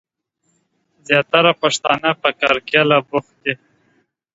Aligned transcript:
زياتره 1.07 1.51
پښتنه 1.61 2.09
په 2.21 2.29
کرکيله 2.39 2.97
بوخت 3.09 3.35
دي. 3.43 3.53